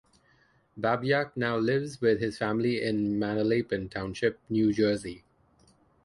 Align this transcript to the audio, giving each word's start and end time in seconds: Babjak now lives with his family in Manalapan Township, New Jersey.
Babjak 0.75 1.37
now 1.37 1.57
lives 1.57 2.01
with 2.01 2.19
his 2.19 2.35
family 2.35 2.81
in 2.81 3.19
Manalapan 3.19 3.87
Township, 3.87 4.39
New 4.49 4.73
Jersey. 4.73 5.23